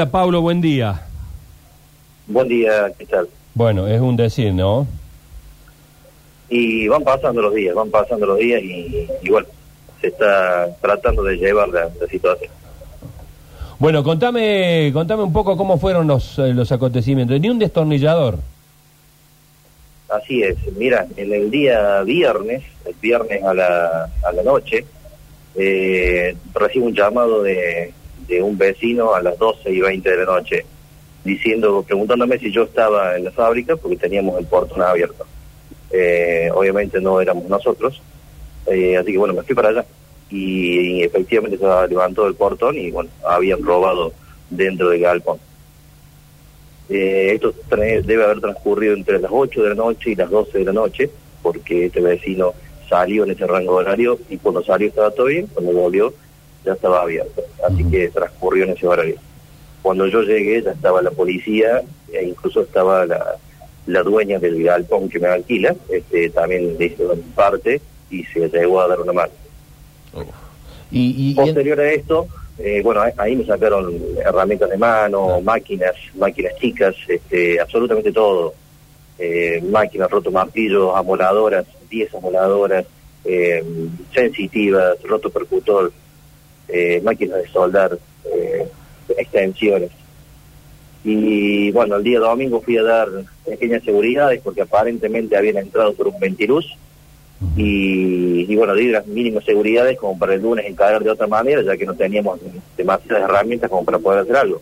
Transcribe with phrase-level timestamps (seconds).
[0.00, 0.98] Hola Pablo, buen día.
[2.26, 3.28] Buen día, ¿qué tal?
[3.52, 4.86] Bueno, es un decir, ¿no?
[6.48, 9.46] Y van pasando los días, van pasando los días y, y bueno,
[10.00, 12.50] se está tratando de llevar la, la situación.
[13.78, 17.38] Bueno, contame, contame un poco cómo fueron los, eh, los acontecimientos.
[17.38, 18.38] Ni un destornillador.
[20.08, 24.82] Así es, mira, en el día viernes, el viernes a la, a la noche,
[25.56, 27.92] eh, recibo un llamado de,
[28.30, 30.64] de un vecino a las 12 y 20 de la noche,
[31.24, 35.26] diciendo, preguntándome si yo estaba en la fábrica porque teníamos el portón abierto.
[35.90, 38.00] Eh, obviamente no éramos nosotros,
[38.66, 39.84] eh, así que bueno, me fui para allá
[40.30, 44.12] y, efectivamente se levantó el portón y bueno, habían robado
[44.48, 45.38] dentro del galpón.
[46.88, 50.64] Eh, esto debe haber transcurrido entre las 8 de la noche y las 12 de
[50.64, 51.10] la noche,
[51.42, 52.54] porque este vecino
[52.88, 56.14] salió en ese rango horario y cuando salió estaba todo bien, cuando volvió
[56.64, 59.16] ya estaba abierto, así que transcurrió en ese horario.
[59.82, 63.36] Cuando yo llegué ya estaba la policía e incluso estaba la,
[63.86, 67.80] la dueña del galpón que me alquila, este, también le hizo parte
[68.10, 69.32] y se llegó a dar una mano.
[70.90, 72.26] Y, y- y en- Posterior a esto,
[72.58, 78.54] eh, bueno, ahí- me sacaron herramientas de mano, máquinas, máquinas chicas, este, absolutamente todo.
[79.18, 82.84] Eh, máquinas, roto martillos, amoladoras, 10 amoladoras,
[83.24, 83.62] eh,
[84.14, 85.92] sensitivas, roto percutor,
[86.72, 87.98] eh, máquinas de soldar,
[88.32, 88.66] eh,
[89.16, 89.90] extensiones.
[91.04, 93.08] Y bueno, el día domingo fui a dar
[93.46, 96.66] pequeñas seguridades porque aparentemente habían entrado por un ventiluz
[97.56, 101.62] y, y bueno, di las mínimas seguridades como para el lunes encarar de otra manera,
[101.62, 102.38] ya que no teníamos
[102.76, 104.60] demasiadas herramientas como para poder hacer algo.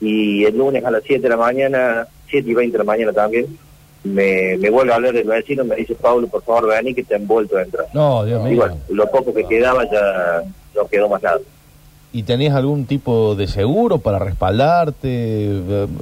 [0.00, 3.12] Y el lunes a las 7 de la mañana, 7 y 20 de la mañana
[3.12, 3.58] también,
[4.04, 7.16] me, me vuelve a hablar el vecino, me dice, Pablo, por favor, vení que te
[7.16, 7.86] han vuelto a entrar.
[7.92, 8.56] No, Dios Y mío.
[8.58, 10.42] bueno, lo poco que quedaba ya
[10.74, 11.40] no quedó más nada.
[12.12, 15.48] ¿Y tenías algún tipo de seguro para respaldarte?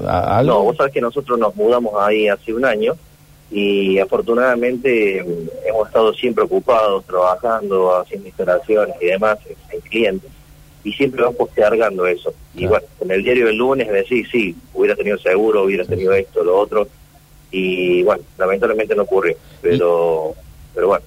[0.07, 0.53] algo?
[0.53, 2.95] No, vos sabés que nosotros nos mudamos ahí hace un año
[3.51, 10.31] y afortunadamente mm, hemos estado siempre ocupados, trabajando, haciendo instalaciones y demás en, en clientes
[10.85, 12.35] y siempre vamos postergando eso.
[12.55, 16.45] Y bueno, en el diario del lunes decís, sí, hubiera tenido seguro, hubiera tenido esto,
[16.45, 16.89] lo otro
[17.53, 20.35] y bueno, lamentablemente no ocurrió, pero,
[20.75, 21.05] pero bueno.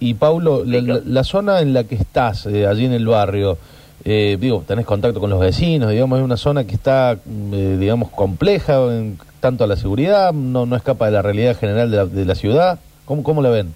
[0.00, 3.58] Y Paulo, la, la- la zona en la que estás, eh, allí en el barrio,
[4.04, 7.76] eh, digo, tenés contacto con los vecinos, digamos, es una zona que está, mm, eh,
[7.78, 11.96] digamos, compleja en tanto a la seguridad, no, no escapa de la realidad general de
[11.98, 12.78] la, de la ciudad.
[13.04, 13.74] ¿Cómo, ¿Cómo la ven?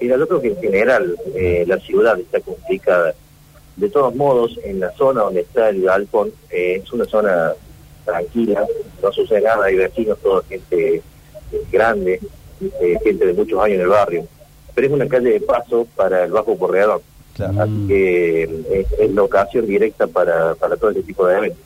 [0.00, 3.14] Mira, yo creo que en general eh, la ciudad está complicada.
[3.76, 7.52] De todos modos, en la zona donde está el galpón, es una zona
[8.04, 8.64] tranquila,
[9.02, 11.02] no sucede nada, hay vecinos, toda gente
[11.70, 12.20] grande,
[13.04, 14.26] gente de muchos años en el barrio.
[14.74, 17.02] Pero es una calle de paso para el Bajo Corredor,
[17.34, 17.62] Claro.
[17.62, 18.50] así que eh,
[18.92, 21.60] es, es la ocasión directa para, para todo este tipo de eventos.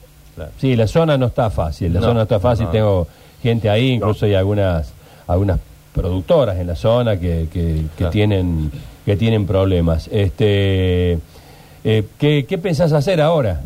[0.59, 2.71] Sí, la zona no está fácil, la No, zona no está fácil, no.
[2.73, 3.07] tengo
[3.43, 4.93] gente ahí, incluso hay algunas
[5.27, 5.59] algunas
[5.95, 8.13] productoras en la zona que, que, que Claro.
[8.13, 8.71] tienen
[9.05, 10.09] que tienen problemas.
[10.13, 11.19] Este,
[11.85, 13.61] eh, ¿qué, ¿Qué pensás hacer ahora?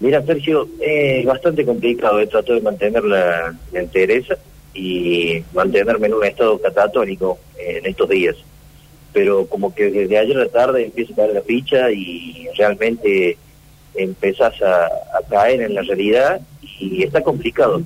[0.00, 2.20] Mira, Sergio, es bastante complicado.
[2.20, 4.34] He tratado de mantener la, la entereza
[4.74, 8.36] y mantenerme en un estado catatónico en estos días.
[9.12, 13.38] Pero como que desde ayer a la tarde empieza a caer la ficha y realmente
[13.94, 16.40] empezás a, a caer en la realidad
[16.80, 17.80] y está complicado.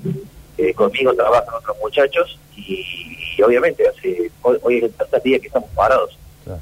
[0.57, 2.85] Eh, conmigo trabajan otros muchachos y,
[3.37, 6.19] y obviamente hace hoy, hoy es el tercer día que estamos parados.
[6.45, 6.61] Claro.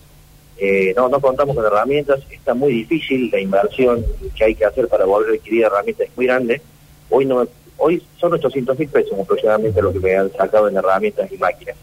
[0.59, 4.05] Eh, no, no contamos con herramientas, está muy difícil, la inversión
[4.37, 6.61] que hay que hacer para volver a adquirir herramientas es muy grande.
[7.09, 7.47] Hoy no
[7.79, 11.77] hoy son 800 mil pesos aproximadamente lo que me han sacado en herramientas y máquinas.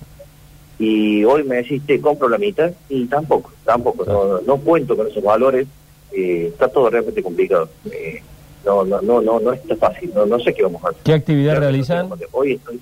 [0.80, 5.08] Y hoy me decís, te compro la mitad y tampoco, tampoco, no, no cuento con
[5.08, 5.68] esos valores,
[6.12, 7.70] eh, está todo realmente complicado.
[7.92, 8.22] Eh,
[8.66, 11.02] no, no, no, no, no está fácil, no, no sé qué vamos a hacer.
[11.04, 12.10] ¿Qué actividad Realmente realizan?
[12.10, 12.18] no.
[12.32, 12.80] Hoy, estoy-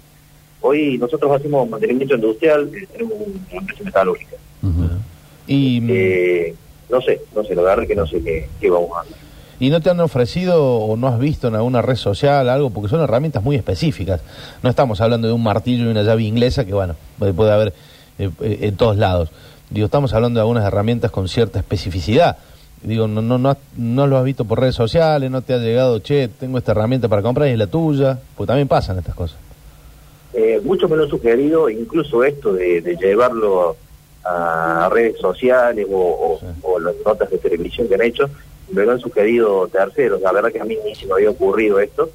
[0.62, 4.36] hoy nosotros hacemos mantenimiento industrial, eh, tenemos una empresa metalúrgica.
[4.64, 4.90] Ujú.
[5.48, 6.56] Y, mm, Eh,
[6.90, 9.16] no sé, no sé, la verdad que no sé qué, qué vamos a hacer.
[9.62, 12.72] ¿Y no te han ofrecido o no has visto en alguna red social algo?
[12.72, 14.19] Porque son herramientas muy específicas.
[14.63, 17.74] No estamos hablando de un martillo y una llave inglesa que, bueno, puede haber
[18.18, 19.30] eh, eh, en todos lados.
[19.69, 22.38] Digo, estamos hablando de algunas herramientas con cierta especificidad.
[22.81, 26.00] Digo, no, no, no, no lo has visto por redes sociales, no te ha llegado,
[26.00, 28.18] che, tengo esta herramienta para comprar y es la tuya.
[28.36, 29.38] Porque también pasan estas cosas.
[30.34, 33.75] Eh, muchos me lo han sugerido, incluso esto de, de llevarlo
[34.25, 36.46] a redes sociales o, o- Sí.
[36.64, 38.28] o las notas de televisión que han hecho,
[38.73, 40.21] me lo han sugerido terceros.
[40.21, 42.09] La verdad que a mí ni se me había ocurrido esto.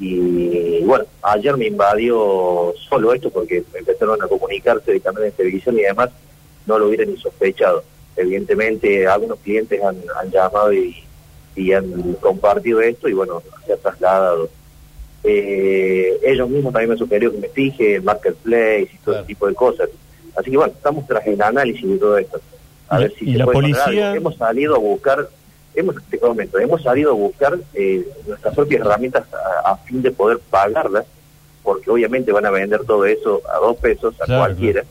[0.00, 5.76] Y bueno, ayer me invadió solo esto porque empezaron a comunicarse de canales de televisión
[5.78, 6.10] y además
[6.66, 7.82] no lo hubiera ni sospechado.
[8.16, 10.96] Evidentemente, algunos clientes han, han llamado y,
[11.56, 14.48] y han compartido esto y bueno, se ha trasladado.
[15.24, 19.18] Eh, ellos mismos también me sugirieron que me fije en Marketplace y todo Claro.
[19.20, 19.88] ese tipo de cosas.
[20.36, 22.40] Así que bueno, estamos tras el análisis de todo esto.
[22.88, 24.14] A ¿Y- ver si y se la puede policía?
[24.14, 25.28] Hemos salido a buscar,
[25.74, 29.24] hemos, te comento, hemos salido a buscar eh, nuestras propias herramientas
[29.64, 31.04] a, a fin de poder pagarlas,
[31.62, 34.84] porque obviamente van a vender todo eso a dos pesos a Claro, cualquiera.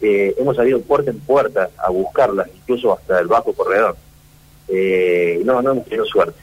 [0.00, 3.96] Eh, hemos salido puerta en puerta a buscarlas, incluso hasta el bajo corredor.
[4.68, 6.38] Eh, no, no hemos tenido suerte.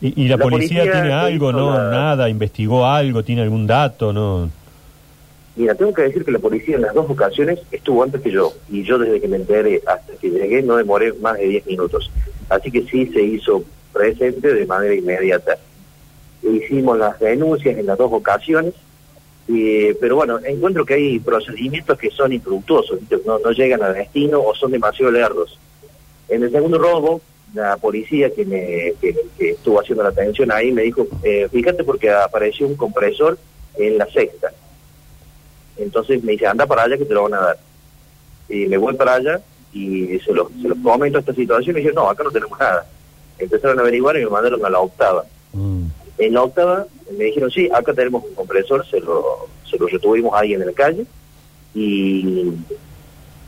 [0.00, 1.74] ¿Y, y la, La policía, policía tiene algo, no?
[1.74, 4.50] la- Nada, investigó algo, tiene algún dato, no?
[5.56, 8.52] Mira, tengo que decir que la policía en las dos ocasiones estuvo antes que yo,
[8.70, 12.10] y yo desde que me enteré hasta que llegué no demoré más de 10 minutos.
[12.48, 13.62] Así que sí se hizo
[13.92, 15.58] presente de manera inmediata.
[16.42, 18.74] Hicimos las denuncias en las dos ocasiones,
[19.46, 24.40] y- pero bueno, encuentro que hay procedimientos que son infructuosos, no, no llegan a destino
[24.42, 25.58] o son demasiado lerdos.
[26.28, 27.20] En el segundo robo,
[27.54, 31.82] la policía que, me, que, que estuvo haciendo la atención ahí me dijo, eh, fíjate
[31.82, 33.38] porque apareció un compresor
[33.78, 34.52] en la sexta.
[35.78, 37.58] Entonces me dice, anda para allá que te lo van a dar.
[38.48, 39.40] Y me voy para allá
[39.72, 42.86] y se los, se los comento esta situación y dije, no, acá no tenemos nada.
[43.38, 45.24] Empezaron a averiguar y me mandaron a la octava.
[45.52, 45.84] Mm.
[46.18, 46.86] En la octava
[47.16, 50.72] me dijeron, sí, acá tenemos un compresor, se lo, se lo retuvimos ahí en la
[50.72, 51.06] calle.
[51.74, 52.52] Y,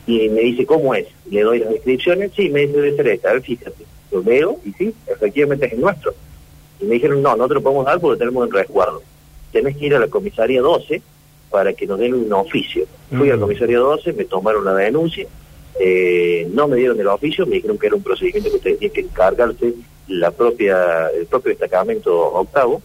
[0.07, 1.07] y me dice, ¿cómo es?
[1.29, 3.85] Le doy las descripciones, sí, me dice, debe ser esta, a ver, fíjate.
[4.11, 6.13] Lo veo y sí, efectivamente es el nuestro.
[6.79, 9.01] Y me dijeron, no, no te lo podemos dar porque tenemos en resguardo.
[9.51, 11.01] Tenés que ir a la comisaría 12
[11.49, 12.85] para que nos den un oficio.
[13.09, 13.41] Fui a la Mm.
[13.41, 15.27] comisaría 12, me tomaron la denuncia,
[15.79, 18.93] eh, no me dieron el oficio, me dijeron que era un procedimiento que ustedes tienen
[18.93, 19.73] que encargarse
[20.07, 22.81] la propia, el propio destacamento octavo,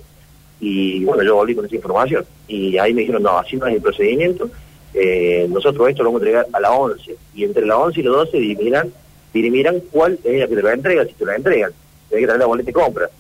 [0.61, 2.25] y bueno, yo volví con esa información.
[2.49, 4.49] Y ahí me dijeron, no, así no es el procedimiento,
[4.95, 8.03] eh, nosotros esto lo vamos a entregar a la 11, y entre la 11 y
[8.03, 8.93] la 12 dirimirán,
[9.33, 11.73] dirimirán cuál es la que te la entrega, si te la entregan,
[12.09, 13.11] tenés que traer la boleta de compra.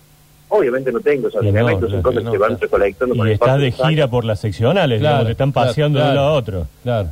[0.48, 3.72] Obviamente no tengo esos elementos, son cosas no, que van recolectando Y el estás de
[3.72, 6.20] gira por las seccionales, Claro, digamos, te están claro, paseando de un claro.
[6.20, 6.66] lado a otro.
[6.84, 7.08] Claro.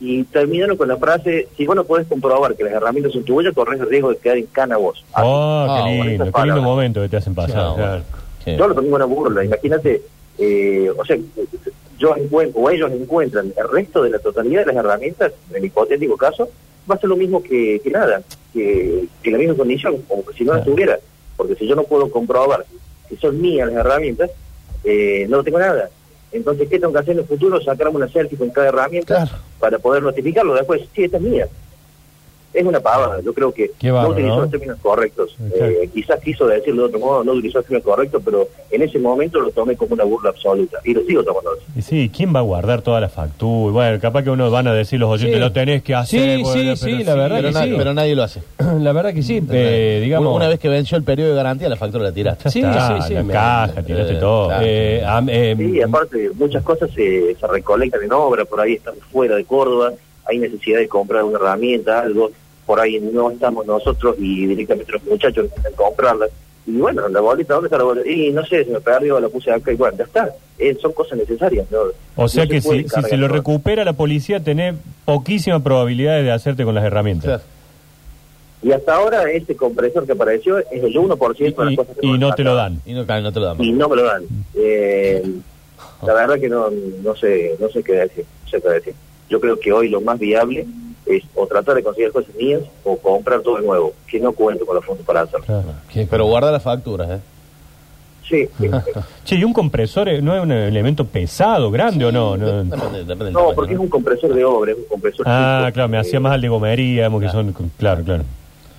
[0.00, 3.54] Y terminaron con la frase, si vos no podés comprobar que las herramientas son tuyas,
[3.54, 5.04] corres el riesgo de quedar en cana vos.
[5.16, 7.56] Oh, Ah, qué bueno, lindo, qué lindo momento que te hacen pasar.
[7.56, 8.02] No, claro.
[8.44, 8.56] Sí.
[8.56, 10.02] Yo lo como una burla, imagínate,
[10.38, 11.16] eh, o sea,
[11.98, 15.64] yo encuentro, o ellos encuentran el resto de la totalidad de las herramientas, en el
[15.64, 16.50] hipotético caso,
[16.90, 18.20] va a ser lo mismo que, que nada,
[18.52, 20.72] que, que la misma condición, como que si no las Claro.
[20.72, 20.98] tuviera,
[21.36, 22.66] porque si yo no puedo comprobar
[23.08, 24.30] que son mías las herramientas,
[24.82, 25.88] eh, no tengo nada.
[26.34, 27.60] Entonces, ¿qué tengo que hacer en el futuro?
[27.62, 29.30] Sacarme una selfie con cada herramienta Claro.
[29.60, 30.82] para poder notificarlo después.
[30.94, 31.46] Sí, esta es mía.
[32.54, 34.40] Es una pavada, yo creo que no utilizó ¿no?
[34.42, 35.36] los términos correctos.
[35.60, 38.98] Eh, quizás quiso decirlo de otro modo, no utilizó los términos correctos, pero en ese
[39.00, 40.78] momento lo tomé como una burla absoluta.
[40.84, 41.64] Y lo sigo tomando así.
[41.76, 43.72] Y sí, ¿quién va a guardar toda la factura?
[43.72, 45.40] Bueno, capaz que uno van a decir los oyentes, Sí.
[45.40, 46.36] lo tenés que hacer.
[46.36, 47.74] Sí, bueno, sí, pero sí, la verdad Pero, que na- sí.
[47.76, 48.40] pero nadie lo hace.
[48.80, 50.34] La verdad que sí, eh, digamos.
[50.36, 52.50] Una vez que venció el periodo de garantía, la factura la tiraste.
[52.50, 54.46] Sí, está, sí, sí, la me- caja, tiraste eh, todo.
[54.48, 54.64] claro.
[54.64, 59.34] eh, eh, Sí, aparte, muchas cosas se, se recolectan en obra, por ahí están fuera
[59.34, 59.92] de Córdoba,
[60.26, 62.30] hay necesidad de comprar una herramienta, algo,
[62.66, 66.26] por ahí no estamos nosotros y directamente los muchachos necesitan comprarla.
[66.66, 68.08] Y bueno, la bolita, ¿dónde está la bolita?
[68.08, 70.30] Y no sé, se me perdió, la puse acá y bueno, ya está.
[70.58, 71.66] Eh, son cosas necesarias.
[71.70, 71.78] ¿no?
[72.16, 73.36] O sea No que si, si se lo todo.
[73.36, 74.74] recupera la policía, tenés
[75.04, 77.24] poquísimas probabilidades de hacerte con las herramientas.
[77.26, 77.42] Claro.
[78.62, 82.06] Y hasta ahora este compresor que apareció es el 1% de las Y, cosas que
[82.06, 82.80] y no te lo dan.
[82.86, 83.66] Y no, te lo damos.
[83.66, 84.22] Y no me lo dan.
[84.54, 85.22] Eh,
[86.06, 86.70] la verdad que no,
[87.02, 88.94] no sé no sé qué decir, no sé qué decir.
[89.28, 90.66] Yo creo que hoy lo más viable
[91.06, 94.64] es o tratar de conseguir cosas mías o comprar todo de nuevo, que no cuento
[94.66, 95.44] con los fondos para hacerlo.
[95.46, 95.64] Claro.
[96.10, 97.18] Pero guarda las facturas, ¿eh?
[98.28, 98.70] Sí, sí.
[99.24, 102.36] Che, ¿y un compresor eh, no es un elemento pesado, grande o no?
[102.38, 103.82] No, Depende, depende del No, tamaño, porque es ¿no?
[103.82, 105.74] un compresor de obra, es un compresor Ah, chico.
[105.74, 107.52] claro, me hacía Eh, más al de gomería, digamos que Claro.
[107.52, 107.70] son...
[107.76, 108.24] Claro, claro.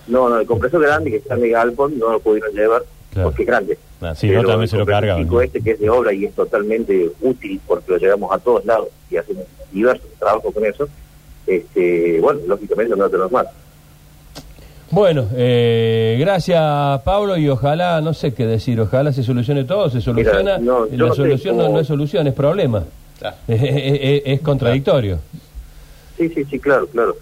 [0.08, 3.30] No, no, el compresor grande que está en el galpón no lo pudieron llevar Claro.
[3.30, 3.78] porque es grande.
[4.02, 5.24] Ah, Sí, Pero no, también el se lo compresor cargaban.
[5.24, 8.66] chico este que es de obra y es totalmente útil porque lo llevamos a todos
[8.66, 10.88] lados y hacemos diversos trabajos con eso,
[11.48, 13.48] este, bueno, lógicamente no tenemos más.
[14.92, 20.00] Bueno, eh, gracias Pablo y ojalá, no sé qué decir, ojalá se solucione todo, se
[20.00, 20.58] soluciona.
[20.60, 22.84] no, la no solución no, cómo- no es solución, es problema.
[23.20, 23.36] Claro.
[23.48, 25.20] Es, es- es- es contradictorio.
[26.18, 27.16] Sí, sí, sí, claro, claro.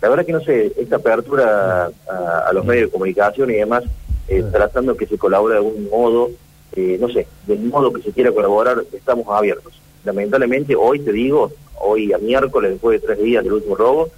[0.00, 3.82] La verdad que no sé, esta apertura a, a los medios de comunicación y demás,
[4.28, 6.30] eh, tratando que se colabore de algún modo,
[6.76, 9.72] eh, no sé, del modo que se quiera colaborar, estamos abiertos.
[10.04, 14.08] Lamentablemente hoy te digo, hoy a miércoles, después de tres días del último robo,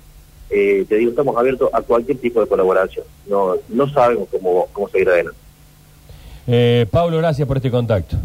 [0.50, 3.04] eh, te digo, estamos abiertos a cualquier tipo de colaboración.
[3.28, 5.38] No, no sabemos cómo, cómo seguir adelante.
[6.46, 8.16] Eh, Pablo, gracias por este contacto.